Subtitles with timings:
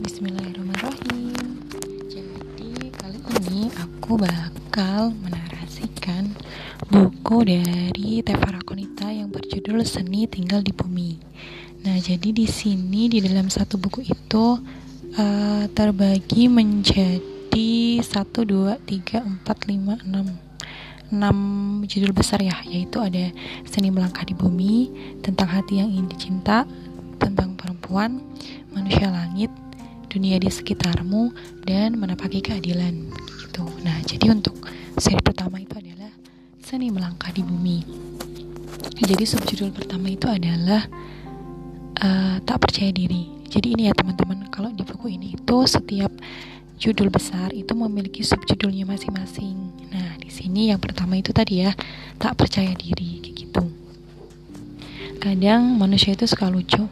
[0.00, 1.60] Bismillahirrahmanirrahim.
[2.08, 6.32] Jadi kali ini aku bakal menarasikan
[6.88, 11.20] buku dari Tevara Konita yang berjudul Seni Tinggal di Bumi.
[11.84, 14.56] Nah jadi di sini di dalam satu buku itu
[15.20, 23.28] uh, terbagi menjadi 1, 2, 3, 4, 5, 6 6 judul besar ya yaitu ada
[23.68, 24.88] seni melangkah di bumi
[25.20, 26.64] tentang hati yang ingin dicinta
[27.20, 28.22] tentang perempuan
[28.72, 29.50] manusia langit
[30.10, 31.30] dunia di sekitarmu,
[31.62, 33.14] dan menapaki keadilan
[33.46, 33.64] gitu.
[33.86, 34.58] Nah, jadi untuk
[34.98, 36.10] seri pertama itu adalah
[36.60, 37.86] Seni Melangkah di Bumi.
[39.00, 40.84] Jadi subjudul pertama itu adalah
[42.02, 43.30] uh, tak percaya diri.
[43.50, 46.12] Jadi ini ya teman-teman, kalau di buku ini itu setiap
[46.80, 49.56] judul besar itu memiliki subjudulnya masing-masing.
[49.90, 51.74] Nah, di sini yang pertama itu tadi ya,
[52.16, 53.29] tak percaya diri.
[55.20, 56.88] Kadang manusia itu suka lucu.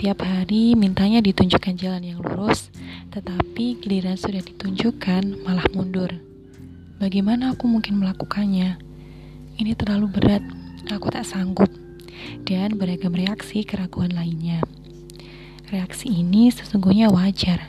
[0.00, 2.72] Tiap hari mintanya ditunjukkan jalan yang lurus,
[3.12, 6.08] tetapi giliran sudah ditunjukkan malah mundur.
[6.96, 8.80] Bagaimana aku mungkin melakukannya?
[9.60, 10.40] Ini terlalu berat,
[10.88, 11.68] aku tak sanggup.
[12.48, 14.64] Dan beragam reaksi keraguan lainnya.
[15.68, 17.68] Reaksi ini sesungguhnya wajar.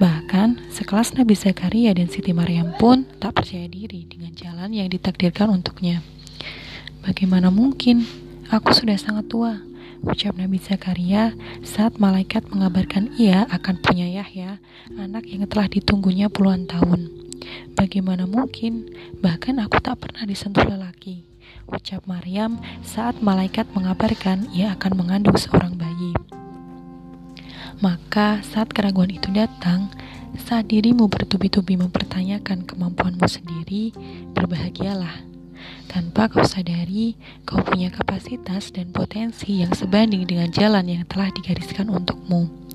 [0.00, 5.52] Bahkan sekelas Nabi Zakaria dan Siti Maryam pun tak percaya diri dengan jalan yang ditakdirkan
[5.52, 6.00] untuknya.
[7.04, 8.25] Bagaimana mungkin?
[8.46, 9.58] Aku sudah sangat tua,
[10.06, 11.34] ucap Nabi Zakaria
[11.66, 14.62] saat malaikat mengabarkan ia akan punya Yahya,
[14.94, 17.10] anak yang telah ditunggunya puluhan tahun.
[17.74, 18.86] Bagaimana mungkin?
[19.18, 21.26] Bahkan aku tak pernah disentuh lelaki.
[21.66, 26.14] Ucap Maryam saat malaikat mengabarkan ia akan mengandung seorang bayi.
[27.82, 29.90] Maka saat keraguan itu datang,
[30.38, 33.90] saat dirimu bertubi-tubi mempertanyakan kemampuanmu sendiri,
[34.38, 35.35] berbahagialah.
[35.86, 37.16] Tanpa kau sadari,
[37.48, 42.66] kau punya kapasitas dan potensi yang sebanding dengan jalan yang telah digariskan untukmu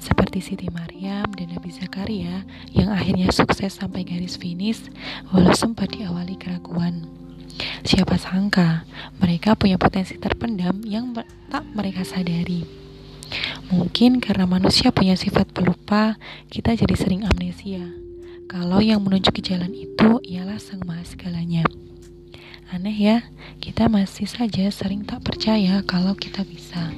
[0.00, 4.88] seperti Siti Maryam dan Nabi Zakaria yang akhirnya sukses sampai garis finish
[5.30, 7.04] walau sempat diawali keraguan.
[7.84, 8.88] Siapa sangka
[9.20, 11.12] mereka punya potensi terpendam yang
[11.52, 12.64] tak mereka sadari.
[13.70, 16.18] Mungkin karena manusia punya sifat pelupa,
[16.50, 17.94] kita jadi sering amnesia.
[18.50, 21.62] Kalau yang menunjuki jalan itu ialah Sang Maha Segalanya.
[22.80, 23.18] Aneh ya,
[23.60, 26.88] kita masih saja sering tak percaya kalau kita bisa.